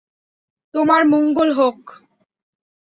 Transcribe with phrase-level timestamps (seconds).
[0.73, 1.79] তোমার মঙ্গল হোক।